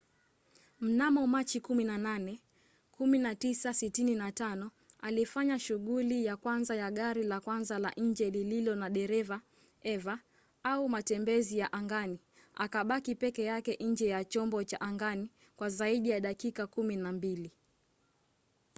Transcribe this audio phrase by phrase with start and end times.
[0.79, 2.37] mnamo machi 18
[3.31, 9.41] 1965 alifanya shughuli ya kwanza ya gari la kwanza la nje lililo na dereva
[9.83, 10.19] eva
[10.63, 12.19] au matembezi ya angani
[12.55, 17.51] akabaki peke yake nje ya chombo cha angani kwa zaidi ya dakika kumi na mbili